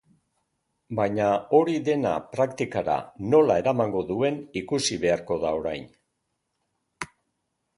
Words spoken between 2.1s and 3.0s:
praktikara